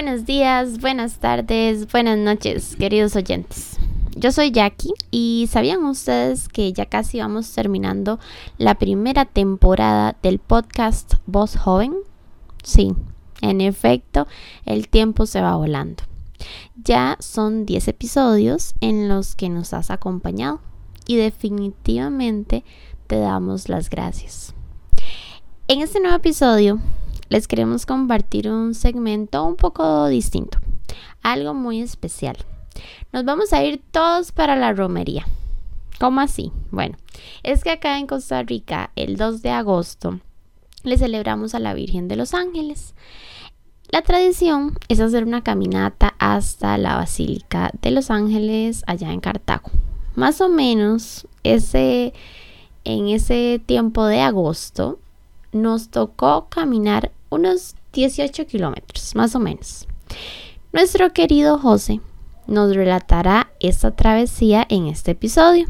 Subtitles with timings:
[0.00, 3.80] Buenos días, buenas tardes, buenas noches, queridos oyentes.
[4.14, 8.20] Yo soy Jackie y ¿sabían ustedes que ya casi vamos terminando
[8.58, 11.94] la primera temporada del podcast Voz Joven?
[12.62, 12.94] Sí,
[13.40, 14.28] en efecto,
[14.64, 16.04] el tiempo se va volando.
[16.76, 20.60] Ya son 10 episodios en los que nos has acompañado
[21.08, 22.62] y definitivamente
[23.08, 24.54] te damos las gracias.
[25.66, 26.78] En este nuevo episodio
[27.28, 30.58] les queremos compartir un segmento un poco distinto,
[31.22, 32.36] algo muy especial.
[33.12, 35.26] Nos vamos a ir todos para la romería.
[35.98, 36.52] ¿Cómo así?
[36.70, 36.96] Bueno,
[37.42, 40.20] es que acá en Costa Rica, el 2 de agosto,
[40.84, 42.94] le celebramos a la Virgen de los Ángeles.
[43.90, 49.70] La tradición es hacer una caminata hasta la Basílica de los Ángeles allá en Cartago.
[50.14, 52.12] Más o menos ese,
[52.84, 54.98] en ese tiempo de agosto
[55.52, 59.86] nos tocó caminar unos 18 kilómetros, más o menos.
[60.72, 62.00] Nuestro querido José
[62.46, 65.66] nos relatará esta travesía en este episodio.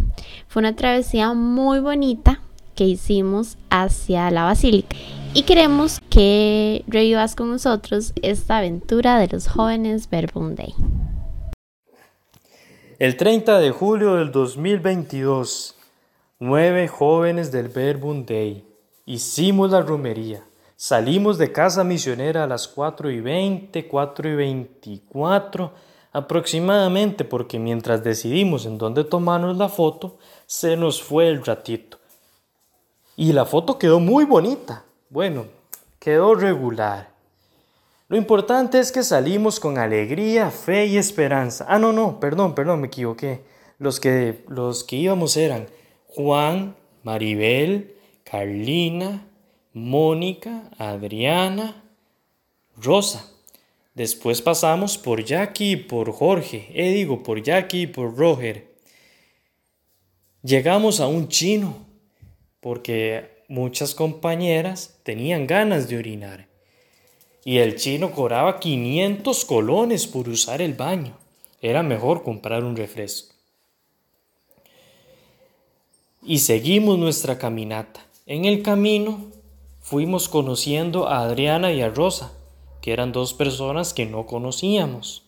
[0.48, 2.40] Fue una travesía muy bonita
[2.74, 4.96] que hicimos hacia la basílica
[5.34, 10.74] y queremos que revivas con nosotros esta aventura de los jóvenes Verbum Day.
[12.98, 15.76] El 30 de julio del 2022,
[16.40, 18.64] nueve jóvenes del Verbum Day
[19.06, 20.47] hicimos la romería.
[20.80, 25.72] Salimos de casa misionera a las 4 y 20, 4 y 24
[26.12, 31.98] aproximadamente, porque mientras decidimos en dónde tomarnos la foto, se nos fue el ratito.
[33.16, 34.84] Y la foto quedó muy bonita.
[35.10, 35.46] Bueno,
[35.98, 37.10] quedó regular.
[38.06, 41.66] Lo importante es que salimos con alegría, fe y esperanza.
[41.68, 43.42] Ah, no, no, perdón, perdón, me equivoqué.
[43.80, 45.66] Los que, los que íbamos eran
[46.06, 49.27] Juan, Maribel, Carlina,
[49.78, 51.82] Mónica, Adriana,
[52.76, 53.30] Rosa.
[53.94, 58.68] Después pasamos por Jackie y por Jorge, eh, digo, por Jackie y por Roger.
[60.42, 61.84] Llegamos a un chino,
[62.60, 66.46] porque muchas compañeras tenían ganas de orinar.
[67.44, 71.16] Y el chino cobraba 500 colones por usar el baño.
[71.60, 73.34] Era mejor comprar un refresco.
[76.22, 78.06] Y seguimos nuestra caminata.
[78.26, 79.32] En el camino
[79.88, 82.30] fuimos conociendo a Adriana y a Rosa,
[82.82, 85.24] que eran dos personas que no conocíamos.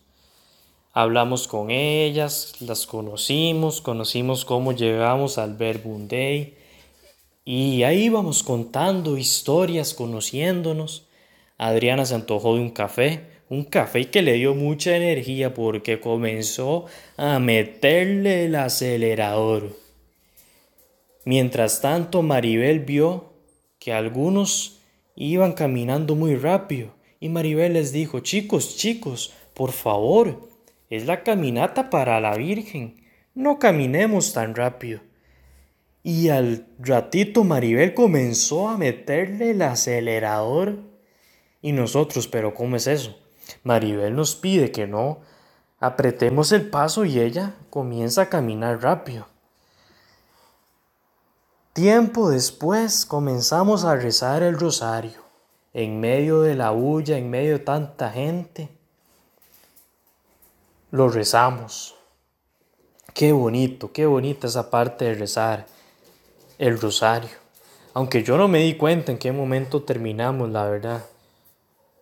[0.93, 6.57] Hablamos con ellas, las conocimos, conocimos cómo llegamos al Verbum Day
[7.43, 11.07] y ahí íbamos contando historias, conociéndonos.
[11.57, 16.85] Adriana se antojó de un café, un café que le dio mucha energía porque comenzó
[17.17, 19.75] a meterle el acelerador.
[21.25, 23.30] Mientras tanto, Maribel vio
[23.81, 24.79] que algunos
[25.15, 30.47] iban caminando muy rápido y Maribel les dijo, chicos, chicos, por favor,
[30.91, 33.03] es la caminata para la Virgen,
[33.33, 35.01] no caminemos tan rápido.
[36.03, 40.79] Y al ratito Maribel comenzó a meterle el acelerador.
[41.61, 43.17] Y nosotros, pero ¿cómo es eso?
[43.63, 45.21] Maribel nos pide que no
[45.79, 49.30] apretemos el paso y ella comienza a caminar rápido.
[51.73, 55.21] Tiempo después comenzamos a rezar el rosario,
[55.71, 58.67] en medio de la bulla, en medio de tanta gente.
[60.91, 61.95] Lo rezamos.
[63.13, 65.65] Qué bonito, qué bonita esa parte de rezar
[66.57, 67.37] el rosario.
[67.93, 71.05] Aunque yo no me di cuenta en qué momento terminamos, la verdad,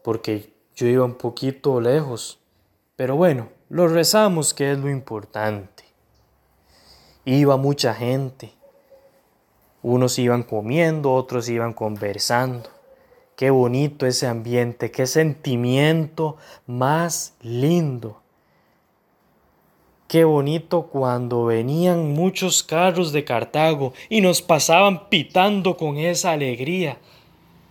[0.04, 2.40] porque yo iba un poquito lejos.
[2.96, 5.84] Pero bueno, lo rezamos, que es lo importante.
[7.24, 8.58] Iba mucha gente
[9.82, 12.70] unos iban comiendo, otros iban conversando.
[13.36, 16.38] Qué bonito ese ambiente, qué sentimiento
[16.68, 18.22] más lindo.
[20.10, 26.98] Qué bonito cuando venían muchos carros de Cartago y nos pasaban pitando con esa alegría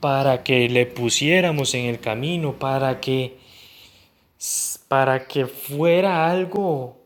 [0.00, 3.38] para que le pusiéramos en el camino, para que
[4.86, 6.96] para que fuera algo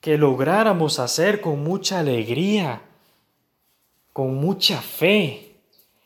[0.00, 2.82] que lográramos hacer con mucha alegría
[4.12, 5.56] con mucha fe.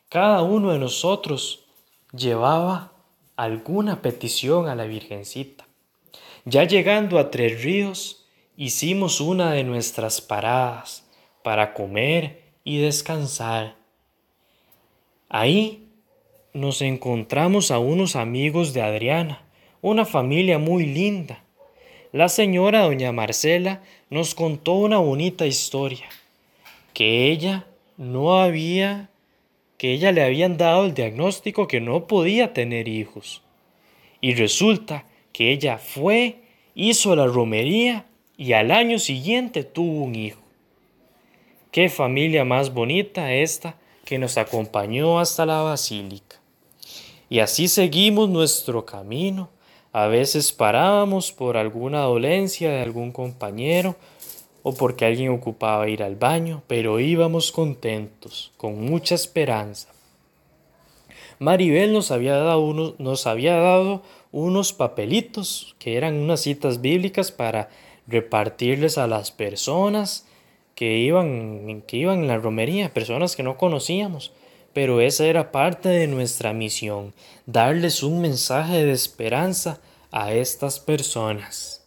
[0.08, 1.64] Cada uno de nosotros
[2.12, 2.92] llevaba
[3.36, 5.66] alguna petición a la Virgencita.
[6.44, 8.24] Ya llegando a Tres Ríos,
[8.56, 11.04] hicimos una de nuestras paradas
[11.42, 13.76] para comer y descansar.
[15.28, 15.88] Ahí
[16.54, 19.42] nos encontramos a unos amigos de Adriana,
[19.82, 21.42] una familia muy linda.
[22.12, 26.08] La señora doña Marcela nos contó una bonita historia,
[26.94, 27.66] que ella
[27.96, 29.10] no había,
[29.78, 33.42] que ella le habían dado el diagnóstico que no podía tener hijos.
[34.20, 36.36] Y resulta que ella fue,
[36.74, 38.06] hizo la romería
[38.36, 40.40] y al año siguiente tuvo un hijo.
[41.70, 46.36] Qué familia más bonita esta que nos acompañó hasta la basílica.
[47.28, 49.50] Y así seguimos nuestro camino.
[49.92, 53.96] A veces parábamos por alguna dolencia de algún compañero
[54.68, 59.90] o porque alguien ocupaba ir al baño, pero íbamos contentos, con mucha esperanza.
[61.38, 64.02] Maribel nos había dado, nos había dado
[64.32, 67.68] unos papelitos que eran unas citas bíblicas para
[68.08, 70.26] repartirles a las personas
[70.74, 74.32] que iban, que iban en la romería, personas que no conocíamos.
[74.72, 77.14] Pero esa era parte de nuestra misión,
[77.46, 79.80] darles un mensaje de esperanza
[80.10, 81.86] a estas personas.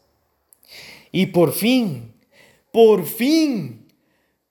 [1.12, 2.14] Y por fin,
[2.71, 3.88] por fin,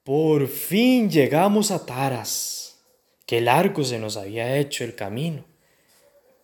[0.05, 2.81] por fin llegamos a Taras.
[3.27, 5.45] Qué largo se nos había hecho el camino.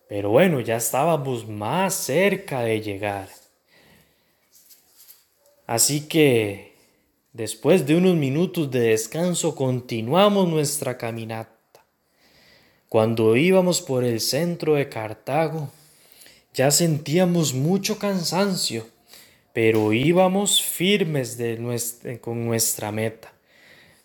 [0.07, 3.27] Pero bueno, ya estábamos más cerca de llegar.
[5.65, 6.75] Así que
[7.35, 11.83] Después de unos minutos de descanso continuamos nuestra caminata.
[12.87, 15.69] Cuando íbamos por el centro de Cartago,
[16.53, 18.87] ya sentíamos mucho cansancio,
[19.55, 21.41] pero íbamos firmes
[22.19, 23.31] con nuestra meta.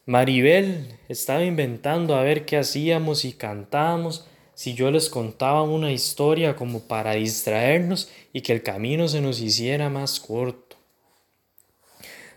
[0.07, 6.55] Maribel estaba inventando a ver qué hacíamos y cantábamos si yo les contaba una historia
[6.55, 10.77] como para distraernos y que el camino se nos hiciera más corto.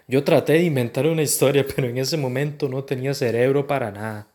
[0.07, 4.27] Yo traté de inventar una historia, pero en ese momento no tenía cerebro para nada.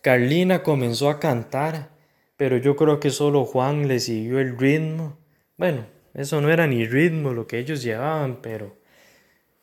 [0.00, 1.90] Carlina comenzó a cantar,
[2.36, 5.16] pero yo creo que solo Juan le siguió el ritmo.
[5.56, 5.86] Bueno,
[6.18, 8.76] eso no era ni ritmo lo que ellos llevaban, pero...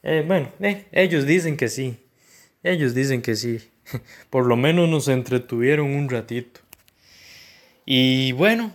[0.03, 1.97] Eh, bueno, eh, ellos dicen que sí.
[2.63, 3.59] Ellos dicen que sí.
[4.29, 6.61] Por lo menos nos entretuvieron un ratito.
[7.85, 8.73] Y bueno,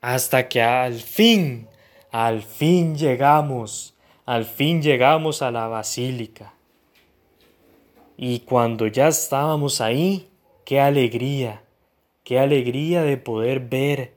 [0.00, 1.68] hasta que al fin,
[2.10, 3.94] al fin llegamos
[4.26, 6.54] al fin llegamos a la basílica.
[8.16, 10.30] Y cuando ya estábamos ahí,
[10.64, 11.62] qué alegría,
[12.22, 14.14] qué alegría de poder ver,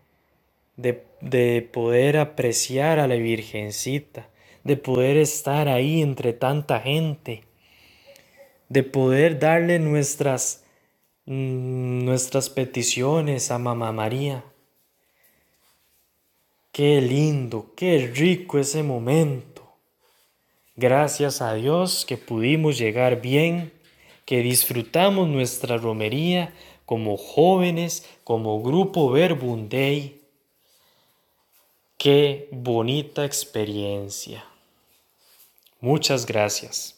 [0.77, 4.29] de, de, poder apreciar a la Virgencita,
[4.63, 7.43] de poder estar ahí entre tanta gente,
[8.69, 10.63] de poder darle nuestras,
[11.25, 14.43] mm, nuestras peticiones a Mamá María.
[16.71, 19.57] Qué lindo, qué rico ese momento.
[20.75, 23.73] Gracias a Dios que pudimos llegar bien,
[24.25, 26.53] que disfrutamos nuestra romería
[26.85, 30.21] como jóvenes, como grupo Verbundey.
[32.07, 34.41] Qué bonita experiencia.
[35.81, 36.96] Muchas gracias.